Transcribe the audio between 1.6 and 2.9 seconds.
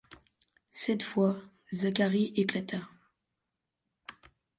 Zacharie éclata.